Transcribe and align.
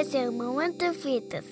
Esse 0.00 0.16
é 0.16 0.28
o 0.28 0.32
Momento 0.32 0.94
Fitas. 0.94 1.44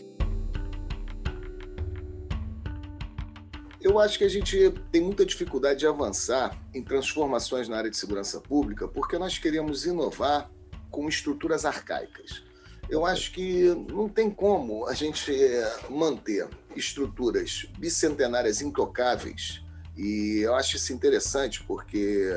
Eu 3.80 3.98
acho 3.98 4.16
que 4.16 4.22
a 4.22 4.29
gente 4.29 4.72
tem 4.93 5.00
muita 5.00 5.27
dificuldade 5.27 5.80
de 5.80 5.87
avançar 5.88 6.56
em 6.72 6.80
transformações 6.80 7.69
na 7.69 7.77
área 7.77 7.90
de 7.90 7.96
segurança 7.96 8.40
pública 8.40 8.87
porque 8.87 9.19
nós 9.19 9.36
queremos 9.36 9.85
inovar 9.85 10.48
com 10.93 11.09
estruturas 11.09 11.64
arcaicas. 11.64 12.45
Eu 12.89 13.04
acho 13.04 13.32
que 13.32 13.64
não 13.93 14.09
tem 14.09 14.30
como 14.30 14.86
a 14.86 14.94
gente 14.94 15.35
eh, 15.35 15.79
manter 15.90 16.49
estruturas 16.76 17.67
bicentenárias 17.76 18.63
intocáveis 18.63 19.61
e 19.96 20.43
eu 20.44 20.54
acho 20.54 20.76
isso 20.76 20.93
interessante 20.93 21.64
porque 21.64 22.31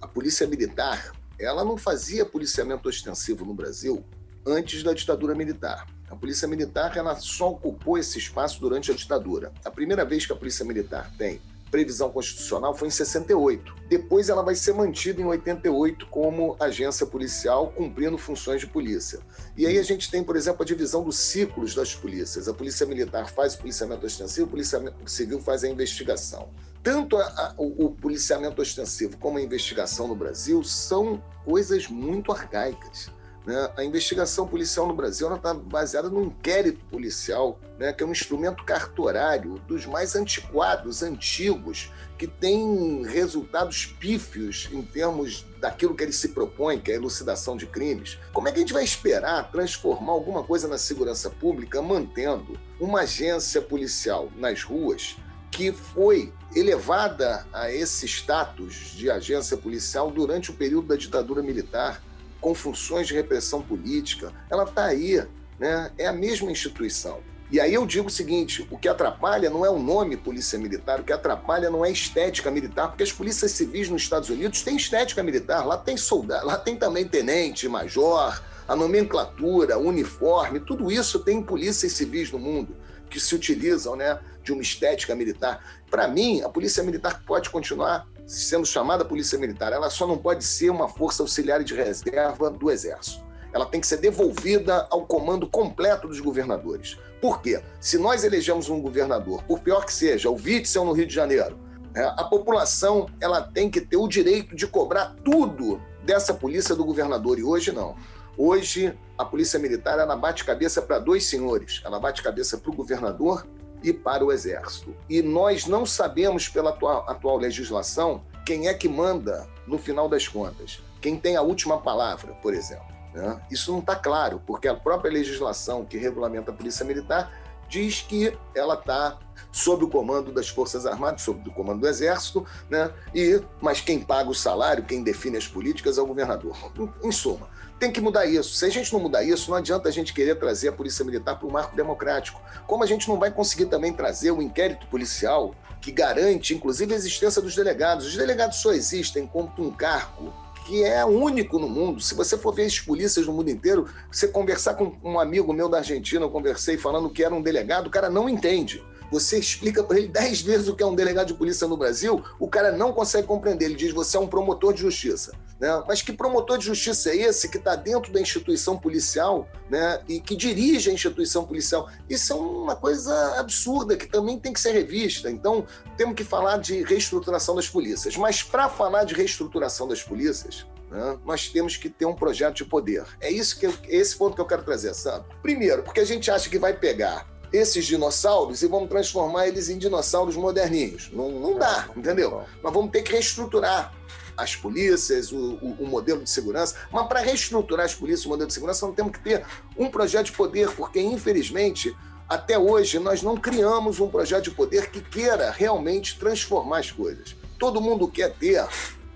a 0.00 0.08
polícia 0.08 0.48
militar 0.48 1.12
ela 1.38 1.64
não 1.64 1.76
fazia 1.76 2.26
policiamento 2.26 2.88
ostensivo 2.88 3.44
no 3.44 3.54
Brasil 3.54 4.04
antes 4.46 4.82
da 4.82 4.92
ditadura 4.92 5.34
militar. 5.34 5.86
A 6.10 6.16
Polícia 6.16 6.46
Militar 6.46 6.96
ela 6.96 7.16
só 7.16 7.50
ocupou 7.50 7.98
esse 7.98 8.18
espaço 8.18 8.60
durante 8.60 8.90
a 8.90 8.94
ditadura. 8.94 9.52
A 9.64 9.70
primeira 9.70 10.04
vez 10.04 10.26
que 10.26 10.32
a 10.32 10.36
Polícia 10.36 10.64
Militar 10.64 11.10
tem 11.18 11.40
previsão 11.74 12.08
constitucional 12.08 12.72
foi 12.72 12.86
em 12.86 12.90
68. 12.92 13.74
Depois 13.88 14.28
ela 14.28 14.44
vai 14.44 14.54
ser 14.54 14.72
mantida 14.74 15.20
em 15.20 15.24
88 15.24 16.06
como 16.06 16.56
agência 16.60 17.04
policial, 17.04 17.72
cumprindo 17.72 18.16
funções 18.16 18.60
de 18.60 18.68
polícia. 18.68 19.18
E 19.56 19.66
aí 19.66 19.76
a 19.76 19.82
gente 19.82 20.08
tem, 20.08 20.22
por 20.22 20.36
exemplo, 20.36 20.62
a 20.62 20.64
divisão 20.64 21.02
dos 21.02 21.18
ciclos 21.18 21.74
das 21.74 21.92
polícias. 21.92 22.46
A 22.46 22.54
Polícia 22.54 22.86
Militar 22.86 23.28
faz 23.28 23.54
o 23.54 23.58
policiamento 23.58 24.06
ostensivo, 24.06 24.46
a 24.46 24.50
Polícia 24.50 24.94
Civil 25.04 25.40
faz 25.40 25.64
a 25.64 25.68
investigação. 25.68 26.48
Tanto 26.80 27.16
a, 27.16 27.24
a, 27.24 27.54
o, 27.58 27.86
o 27.86 27.90
policiamento 27.90 28.62
ostensivo 28.62 29.16
como 29.16 29.38
a 29.38 29.42
investigação 29.42 30.06
no 30.06 30.14
Brasil 30.14 30.62
são 30.62 31.20
coisas 31.44 31.88
muito 31.88 32.30
arcaicas. 32.30 33.10
Né? 33.46 33.70
A 33.76 33.84
investigação 33.84 34.46
policial 34.48 34.86
no 34.86 34.94
Brasil 34.94 35.32
está 35.34 35.52
baseada 35.52 36.08
no 36.08 36.24
inquérito 36.24 36.84
policial, 36.86 37.60
né? 37.78 37.92
que 37.92 38.02
é 38.02 38.06
um 38.06 38.12
instrumento 38.12 38.64
cartorário 38.64 39.58
dos 39.68 39.84
mais 39.84 40.16
antiquados, 40.16 41.02
antigos, 41.02 41.92
que 42.16 42.26
tem 42.26 43.04
resultados 43.04 43.86
pífios 43.86 44.68
em 44.72 44.80
termos 44.80 45.44
daquilo 45.60 45.94
que 45.94 46.02
ele 46.02 46.12
se 46.12 46.28
propõe, 46.28 46.78
que 46.78 46.90
é 46.90 46.94
a 46.94 46.96
elucidação 46.96 47.56
de 47.56 47.66
crimes. 47.66 48.18
Como 48.32 48.48
é 48.48 48.52
que 48.52 48.58
a 48.58 48.60
gente 48.60 48.72
vai 48.72 48.84
esperar 48.84 49.50
transformar 49.50 50.12
alguma 50.12 50.42
coisa 50.42 50.66
na 50.66 50.78
segurança 50.78 51.28
pública 51.28 51.82
mantendo 51.82 52.58
uma 52.80 53.00
agência 53.00 53.60
policial 53.60 54.30
nas 54.36 54.62
ruas 54.62 55.16
que 55.50 55.70
foi 55.70 56.32
elevada 56.54 57.46
a 57.52 57.70
esse 57.70 58.06
status 58.06 58.92
de 58.96 59.10
agência 59.10 59.56
policial 59.56 60.10
durante 60.10 60.50
o 60.50 60.54
período 60.54 60.88
da 60.88 60.96
ditadura 60.96 61.42
militar? 61.42 62.02
Com 62.44 62.54
funções 62.54 63.06
de 63.06 63.14
repressão 63.14 63.62
política, 63.62 64.30
ela 64.50 64.64
está 64.64 64.84
aí, 64.84 65.26
né? 65.58 65.90
é 65.96 66.06
a 66.06 66.12
mesma 66.12 66.52
instituição. 66.52 67.20
E 67.50 67.58
aí 67.58 67.72
eu 67.72 67.86
digo 67.86 68.08
o 68.08 68.10
seguinte: 68.10 68.68
o 68.70 68.76
que 68.76 68.86
atrapalha 68.86 69.48
não 69.48 69.64
é 69.64 69.70
o 69.70 69.78
nome 69.78 70.14
Polícia 70.14 70.58
Militar, 70.58 71.00
o 71.00 71.04
que 71.04 71.12
atrapalha 71.14 71.70
não 71.70 71.82
é 71.82 71.90
estética 71.90 72.50
militar, 72.50 72.88
porque 72.88 73.02
as 73.02 73.10
polícias 73.10 73.52
civis 73.52 73.88
nos 73.88 74.02
Estados 74.02 74.28
Unidos 74.28 74.60
têm 74.60 74.76
estética 74.76 75.22
militar, 75.22 75.64
lá 75.66 75.78
tem 75.78 75.96
soldado, 75.96 76.46
lá 76.46 76.58
tem 76.58 76.76
também 76.76 77.08
tenente, 77.08 77.66
major, 77.66 78.42
a 78.68 78.76
nomenclatura, 78.76 79.78
uniforme, 79.78 80.60
tudo 80.60 80.92
isso 80.92 81.20
tem 81.20 81.42
polícias 81.42 81.92
civis 81.92 82.30
no 82.30 82.38
mundo 82.38 82.76
que 83.08 83.18
se 83.20 83.34
utilizam 83.34 83.96
né, 83.96 84.18
de 84.42 84.52
uma 84.52 84.60
estética 84.60 85.14
militar. 85.14 85.64
Para 85.90 86.08
mim, 86.08 86.42
a 86.42 86.48
polícia 86.48 86.82
militar 86.82 87.22
pode 87.24 87.48
continuar 87.48 88.06
sendo 88.26 88.66
chamada 88.66 89.04
Polícia 89.04 89.38
Militar, 89.38 89.72
ela 89.72 89.90
só 89.90 90.06
não 90.06 90.16
pode 90.16 90.44
ser 90.44 90.70
uma 90.70 90.88
força 90.88 91.22
auxiliar 91.22 91.62
de 91.62 91.74
reserva 91.74 92.50
do 92.50 92.70
Exército. 92.70 93.24
Ela 93.52 93.66
tem 93.66 93.80
que 93.80 93.86
ser 93.86 93.98
devolvida 93.98 94.86
ao 94.90 95.06
comando 95.06 95.48
completo 95.48 96.08
dos 96.08 96.20
governadores. 96.20 96.98
Por 97.20 97.40
quê? 97.40 97.62
Se 97.80 97.96
nós 97.96 98.24
elegemos 98.24 98.68
um 98.68 98.80
governador, 98.80 99.42
por 99.44 99.60
pior 99.60 99.84
que 99.84 99.92
seja, 99.92 100.28
o 100.28 100.34
Witzel 100.34 100.84
no 100.84 100.92
Rio 100.92 101.06
de 101.06 101.14
Janeiro, 101.14 101.58
é, 101.94 102.02
a 102.02 102.24
população 102.24 103.06
ela 103.20 103.40
tem 103.40 103.70
que 103.70 103.80
ter 103.80 103.96
o 103.96 104.08
direito 104.08 104.56
de 104.56 104.66
cobrar 104.66 105.14
tudo 105.24 105.80
dessa 106.02 106.34
polícia 106.34 106.74
do 106.74 106.84
governador, 106.84 107.38
e 107.38 107.44
hoje 107.44 107.70
não. 107.70 107.94
Hoje, 108.36 108.98
a 109.16 109.24
polícia 109.24 109.60
militar 109.60 109.98
ela 110.00 110.16
bate 110.16 110.44
cabeça 110.44 110.82
para 110.82 110.98
dois 110.98 111.24
senhores. 111.24 111.80
Ela 111.84 112.00
bate 112.00 112.20
cabeça 112.20 112.58
para 112.58 112.70
o 112.70 112.74
governador 112.74 113.46
e 113.84 113.92
para 113.92 114.24
o 114.24 114.32
Exército. 114.32 114.96
E 115.08 115.22
nós 115.22 115.66
não 115.66 115.84
sabemos, 115.84 116.48
pela 116.48 116.70
atual, 116.70 117.04
atual 117.08 117.36
legislação, 117.36 118.24
quem 118.46 118.66
é 118.66 118.74
que 118.74 118.88
manda 118.88 119.46
no 119.66 119.78
final 119.78 120.08
das 120.08 120.26
contas. 120.26 120.82
Quem 121.00 121.18
tem 121.18 121.36
a 121.36 121.42
última 121.42 121.78
palavra, 121.78 122.32
por 122.34 122.54
exemplo. 122.54 122.86
Né? 123.12 123.40
Isso 123.50 123.70
não 123.70 123.78
está 123.78 123.94
claro, 123.94 124.42
porque 124.46 124.66
a 124.66 124.74
própria 124.74 125.12
legislação 125.12 125.84
que 125.84 125.98
regulamenta 125.98 126.50
a 126.50 126.54
Polícia 126.54 126.84
Militar 126.84 127.43
diz 127.68 128.02
que 128.02 128.36
ela 128.54 128.74
está 128.74 129.18
sob 129.54 129.84
o 129.84 129.88
comando 129.88 130.32
das 130.32 130.48
Forças 130.48 130.84
Armadas, 130.84 131.22
sob 131.22 131.48
o 131.48 131.52
comando 131.52 131.80
do 131.80 131.88
Exército, 131.88 132.44
né? 132.68 132.90
E 133.14 133.40
mas 133.60 133.80
quem 133.80 134.00
paga 134.00 134.28
o 134.28 134.34
salário, 134.34 134.84
quem 134.84 135.02
define 135.02 135.36
as 135.36 135.46
políticas 135.46 135.96
é 135.96 136.02
o 136.02 136.06
governador. 136.06 136.56
Em, 137.02 137.12
suma, 137.12 137.48
tem 137.78 137.92
que 137.92 138.00
mudar 138.00 138.26
isso. 138.26 138.54
Se 138.56 138.64
a 138.64 138.68
gente 138.68 138.92
não 138.92 139.00
mudar 139.00 139.22
isso, 139.22 139.50
não 139.50 139.56
adianta 139.56 139.88
a 139.88 139.92
gente 139.92 140.12
querer 140.12 140.34
trazer 140.36 140.68
a 140.68 140.72
Polícia 140.72 141.04
Militar 141.04 141.38
para 141.38 141.46
o 141.46 141.52
marco 141.52 141.76
democrático. 141.76 142.40
Como 142.66 142.82
a 142.82 142.86
gente 142.86 143.08
não 143.08 143.18
vai 143.18 143.30
conseguir 143.30 143.66
também 143.66 143.92
trazer 143.92 144.32
o 144.32 144.42
inquérito 144.42 144.86
policial 144.88 145.54
que 145.80 145.92
garante, 145.92 146.54
inclusive, 146.54 146.92
a 146.94 146.96
existência 146.96 147.40
dos 147.40 147.54
delegados. 147.54 148.06
Os 148.06 148.16
delegados 148.16 148.56
só 148.56 148.72
existem 148.72 149.26
como 149.26 149.52
um 149.58 149.70
cargo 149.70 150.32
que 150.64 150.82
é 150.82 151.04
único 151.04 151.58
no 151.58 151.68
mundo. 151.68 152.00
Se 152.00 152.14
você 152.14 152.36
for 152.36 152.54
ver 152.54 152.64
as 152.64 152.80
polícias 152.80 153.26
no 153.26 153.32
mundo 153.32 153.50
inteiro, 153.50 153.86
você 154.10 154.26
conversar 154.26 154.74
com 154.74 154.96
um 155.02 155.20
amigo 155.20 155.52
meu 155.52 155.68
da 155.68 155.78
Argentina, 155.78 156.24
eu 156.24 156.30
conversei 156.30 156.76
falando 156.76 157.10
que 157.10 157.22
era 157.22 157.34
um 157.34 157.42
delegado, 157.42 157.86
o 157.86 157.90
cara 157.90 158.08
não 158.08 158.28
entende. 158.28 158.82
Você 159.10 159.38
explica 159.38 159.82
para 159.82 159.98
ele 159.98 160.08
dez 160.08 160.40
vezes 160.40 160.68
o 160.68 160.74
que 160.74 160.82
é 160.82 160.86
um 160.86 160.94
delegado 160.94 161.28
de 161.28 161.34
polícia 161.34 161.66
no 161.66 161.76
Brasil, 161.76 162.22
o 162.38 162.48
cara 162.48 162.72
não 162.72 162.92
consegue 162.92 163.26
compreender. 163.26 163.66
Ele 163.66 163.74
diz: 163.74 163.92
você 163.92 164.16
é 164.16 164.20
um 164.20 164.26
promotor 164.26 164.72
de 164.72 164.80
justiça. 164.80 165.32
Né? 165.58 165.82
Mas 165.86 166.02
que 166.02 166.12
promotor 166.12 166.58
de 166.58 166.66
justiça 166.66 167.10
é 167.10 167.16
esse 167.16 167.48
que 167.48 167.58
está 167.58 167.76
dentro 167.76 168.12
da 168.12 168.20
instituição 168.20 168.76
policial 168.76 169.48
né? 169.70 170.02
e 170.08 170.20
que 170.20 170.34
dirige 170.34 170.90
a 170.90 170.92
instituição 170.92 171.44
policial? 171.44 171.88
Isso 172.08 172.32
é 172.32 172.36
uma 172.36 172.76
coisa 172.76 173.38
absurda 173.38 173.96
que 173.96 174.06
também 174.06 174.38
tem 174.38 174.52
que 174.52 174.60
ser 174.60 174.72
revista. 174.72 175.30
Então, 175.30 175.66
temos 175.96 176.14
que 176.14 176.24
falar 176.24 176.58
de 176.58 176.82
reestruturação 176.82 177.54
das 177.54 177.68
polícias. 177.68 178.16
Mas 178.16 178.42
para 178.42 178.68
falar 178.68 179.04
de 179.04 179.14
reestruturação 179.14 179.86
das 179.86 180.02
polícias, 180.02 180.66
né, 180.90 181.18
nós 181.24 181.48
temos 181.48 181.76
que 181.76 181.88
ter 181.88 182.06
um 182.06 182.14
projeto 182.14 182.56
de 182.56 182.64
poder. 182.64 183.04
É 183.20 183.30
isso 183.30 183.58
que 183.58 183.66
eu, 183.66 183.74
esse 183.88 184.16
ponto 184.16 184.34
que 184.34 184.40
eu 184.40 184.46
quero 184.46 184.64
trazer, 184.64 184.94
sabe? 184.94 185.24
Primeiro, 185.40 185.82
porque 185.82 186.00
a 186.00 186.04
gente 186.04 186.30
acha 186.30 186.50
que 186.50 186.58
vai 186.58 186.72
pegar 186.72 187.33
esses 187.54 187.86
dinossauros 187.86 188.62
e 188.62 188.66
vamos 188.66 188.88
transformar 188.88 189.46
eles 189.46 189.68
em 189.68 189.78
dinossauros 189.78 190.36
moderninhos. 190.36 191.08
Não, 191.12 191.30
não 191.30 191.56
dá, 191.56 191.88
entendeu? 191.96 192.42
Nós 192.62 192.72
vamos 192.72 192.90
ter 192.90 193.02
que 193.02 193.12
reestruturar 193.12 193.94
as 194.36 194.56
polícias, 194.56 195.30
o, 195.30 195.54
o, 195.62 195.76
o 195.80 195.86
modelo 195.86 196.24
de 196.24 196.30
segurança, 196.30 196.74
mas 196.90 197.06
para 197.06 197.20
reestruturar 197.20 197.86
as 197.86 197.94
polícias, 197.94 198.26
o 198.26 198.28
modelo 198.28 198.48
de 198.48 198.54
segurança, 198.54 198.84
nós 198.84 198.96
temos 198.96 199.12
que 199.12 199.20
ter 199.20 199.44
um 199.78 199.88
projeto 199.88 200.26
de 200.26 200.32
poder, 200.32 200.70
porque 200.72 201.00
infelizmente 201.00 201.96
até 202.28 202.58
hoje 202.58 202.98
nós 202.98 203.22
não 203.22 203.36
criamos 203.36 204.00
um 204.00 204.08
projeto 204.08 204.44
de 204.44 204.50
poder 204.50 204.90
que 204.90 205.00
queira 205.00 205.52
realmente 205.52 206.18
transformar 206.18 206.78
as 206.78 206.90
coisas. 206.90 207.36
Todo 207.56 207.80
mundo 207.80 208.08
quer 208.08 208.32
ter 208.34 208.66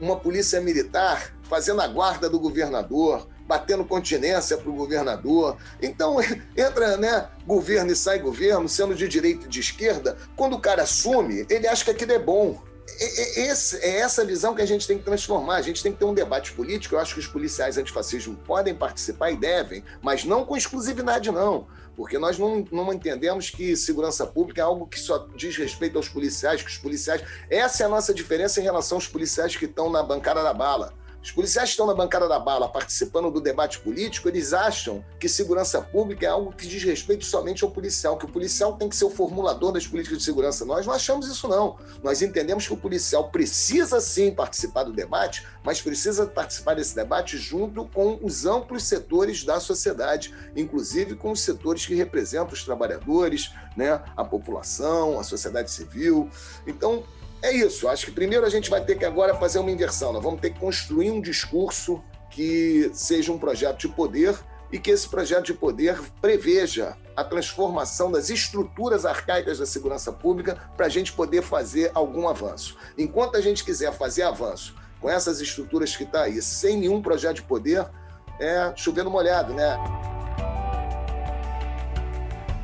uma 0.00 0.15
polícia 0.15 0.60
militar 0.60 1.34
fazendo 1.43 1.81
a 1.81 1.88
guarda 1.88 2.31
do 2.31 2.38
governador, 2.38 3.27
batendo 3.48 3.84
continência 3.84 4.59
para 4.59 4.70
o 4.70 4.75
governador. 4.75 5.56
Então, 5.81 6.16
entra 6.54 6.98
né, 6.98 7.28
governo 7.47 7.91
e 7.91 7.97
sai 7.97 8.19
governo, 8.19 8.69
sendo 8.69 8.94
de 8.94 9.09
direita 9.09 9.47
e 9.47 9.48
de 9.48 9.59
esquerda. 9.59 10.19
Quando 10.36 10.54
o 10.54 10.60
cara 10.60 10.82
assume, 10.82 11.47
ele 11.48 11.66
acha 11.66 11.82
que 11.82 11.91
aquilo 11.91 12.12
é 12.12 12.19
bom. 12.19 12.62
Esse, 13.00 13.76
é 13.76 13.98
essa 13.98 14.25
visão 14.25 14.54
que 14.54 14.62
a 14.62 14.66
gente 14.66 14.86
tem 14.86 14.98
que 14.98 15.04
transformar. 15.04 15.56
A 15.56 15.62
gente 15.62 15.82
tem 15.82 15.92
que 15.92 15.98
ter 15.98 16.04
um 16.04 16.14
debate 16.14 16.53
político. 16.53 16.94
Eu 16.94 16.98
acho 16.98 17.14
que 17.14 17.20
os 17.20 17.26
policiais 17.26 17.78
antifascismo 17.78 18.36
podem 18.36 18.74
participar 18.74 19.30
e 19.30 19.36
devem, 19.36 19.83
mas 20.03 20.24
não 20.24 20.44
com 20.44 20.56
exclusividade, 20.56 21.30
não. 21.30 21.66
Porque 21.97 22.18
nós 22.18 22.39
não, 22.39 22.65
não 22.71 22.92
entendemos 22.92 23.51
que 23.51 23.77
segurança 23.77 24.27
pública 24.27 24.60
é 24.60 24.65
algo 24.65 24.86
que 24.86 25.01
só 25.01 25.27
diz 25.34 25.56
respeito 25.56 25.97
aos 25.97 26.09
policiais, 26.09 26.62
que 26.62 26.68
os 26.68 26.78
policiais. 26.78 27.22
Essa 27.51 27.83
é 27.83 27.86
a 27.86 27.89
nossa 27.89 28.15
diferença 28.15 28.60
em 28.60 28.62
relação 28.62 28.98
aos 28.98 29.09
policiais 29.09 29.56
que 29.56 29.65
estão 29.65 29.91
na 29.91 30.03
bancada 30.03 30.42
da 30.42 30.54
bala. 30.54 30.94
Os 31.28 31.33
policiais 31.33 31.69
estão 31.69 31.86
na 31.86 31.92
bancada 31.92 32.27
da 32.27 32.39
bala 32.39 32.66
participando 32.66 33.30
do 33.30 33.39
debate 33.39 33.78
político, 33.80 34.30
eles 34.30 34.54
acham 34.54 35.04
que 35.21 35.28
segurança 35.28 35.78
pública 35.78 36.25
é 36.25 36.28
algo 36.30 36.51
que 36.51 36.66
diz 36.66 36.83
respeito 36.83 37.27
somente 37.27 37.63
ao 37.63 37.71
policial, 37.71 38.16
que 38.16 38.25
o 38.25 38.28
policial 38.28 38.78
tem 38.78 38.89
que 38.89 38.97
ser 38.97 39.04
o 39.04 39.10
formulador 39.10 39.71
das 39.71 39.86
políticas 39.86 40.16
de 40.19 40.25
segurança. 40.25 40.65
Nós 40.65 40.86
não 40.86 40.95
achamos 40.95 41.28
isso, 41.28 41.47
não. 41.47 41.77
Nós 42.03 42.22
entendemos 42.22 42.66
que 42.66 42.72
o 42.72 42.78
policial 42.78 43.28
precisa 43.28 44.01
sim 44.01 44.34
participar 44.34 44.84
do 44.84 44.92
debate, 44.92 45.47
mas 45.63 45.83
precisa 45.83 46.25
participar 46.25 46.77
desse 46.77 46.95
debate 46.95 47.36
junto 47.36 47.84
com 47.84 48.19
os 48.22 48.47
amplos 48.47 48.84
setores 48.84 49.45
da 49.45 49.60
sociedade, 49.60 50.34
inclusive 50.57 51.15
com 51.15 51.33
os 51.33 51.41
setores 51.42 51.84
que 51.84 51.95
representam 51.95 52.54
os 52.54 52.65
trabalhadores, 52.65 53.53
né, 53.77 54.03
a 54.16 54.25
população, 54.25 55.21
a 55.21 55.22
sociedade 55.22 55.71
civil. 55.71 56.30
Então, 56.66 57.04
é 57.43 57.53
isso. 57.53 57.89
Acho 57.89 58.07
que 58.07 58.13
primeiro 58.13 58.45
a 58.45 58.51
gente 58.51 58.71
vai 58.71 58.85
ter 58.85 58.97
que 58.97 59.05
agora 59.05 59.35
fazer 59.35 59.59
uma 59.59 59.71
inversão. 59.71 60.13
Nós 60.13 60.23
vamos 60.23 60.41
ter 60.41 60.51
que 60.51 60.61
construir 60.61 61.11
um 61.11 61.21
discurso 61.21 62.03
que 62.31 62.91
seja 62.93 63.33
um 63.33 63.39
projeto 63.39 63.79
de 63.79 63.89
poder 63.89 64.39
e 64.71 64.79
que 64.79 64.91
esse 64.91 65.09
projeto 65.09 65.47
de 65.47 65.55
poder 65.55 65.99
preveja 66.21 66.97
a 67.17 67.25
transformação 67.25 68.13
das 68.13 68.31
estruturas 68.31 69.05
arcaicas 69.05 69.59
da 69.59 69.67
segurança 69.67 70.13
pública 70.13 70.57
para 70.77 70.87
a 70.87 70.89
gente 70.89 71.13
poder 71.13 71.43
fazer 71.43 71.91
algum 71.95 72.29
avanço. 72.29 72.77
Enquanto 72.97 73.37
a 73.37 73.41
gente 73.41 73.65
quiser 73.65 73.93
fazer 73.93 74.23
avanço 74.23 74.77
com 75.01 75.09
essas 75.09 75.41
estruturas 75.41 75.97
que 75.97 76.05
está 76.05 76.23
aí, 76.23 76.41
sem 76.43 76.77
nenhum 76.77 77.01
projeto 77.01 77.37
de 77.37 77.43
poder, 77.43 77.87
é 78.39 78.73
chovendo 78.77 79.11
molhado, 79.11 79.53
né? 79.53 79.77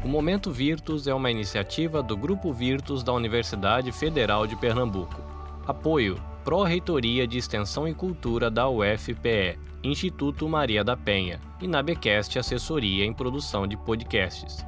O 0.05 0.09
Momento 0.09 0.51
Virtus 0.53 1.07
é 1.07 1.15
uma 1.15 1.31
iniciativa 1.31 2.03
do 2.03 2.15
Grupo 2.15 2.53
Virtus 2.53 3.03
da 3.03 3.11
Universidade 3.11 3.91
Federal 3.91 4.47
de 4.47 4.55
Pernambuco. 4.55 5.19
Apoio 5.67 6.21
Pró-Reitoria 6.45 7.27
de 7.27 7.39
Extensão 7.39 7.89
e 7.89 7.95
Cultura 7.95 8.51
da 8.51 8.69
UFPE, 8.69 9.59
Instituto 9.83 10.47
Maria 10.47 10.85
da 10.85 10.95
Penha 10.95 11.41
e 11.59 11.67
Nabecast 11.67 12.39
Assessoria 12.39 13.03
em 13.03 13.15
Produção 13.15 13.67
de 13.67 13.79
Podcasts. 13.79 14.67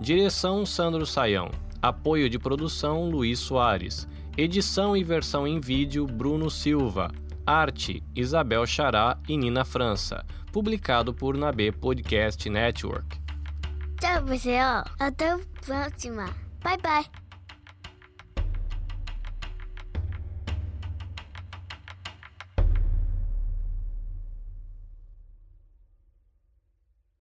Direção 0.00 0.64
Sandro 0.64 1.04
Saião. 1.04 1.50
Apoio 1.82 2.30
de 2.30 2.38
produção 2.38 3.10
Luiz 3.10 3.38
Soares. 3.40 4.08
Edição 4.38 4.96
e 4.96 5.04
versão 5.04 5.46
em 5.46 5.60
vídeo 5.60 6.06
Bruno 6.06 6.50
Silva. 6.50 7.12
Arte 7.44 8.02
Isabel 8.16 8.64
Chará 8.64 9.18
e 9.28 9.36
Nina 9.36 9.66
França. 9.66 10.24
Publicado 10.50 11.12
por 11.12 11.36
Nabe 11.36 11.70
Podcast 11.72 12.48
Network. 12.48 13.27
찾아보세요. 14.00 14.84
나도 14.98 15.24
아, 15.26 15.38
부럽지 15.60 16.10
마. 16.10 16.32
바이바이. 16.62 17.04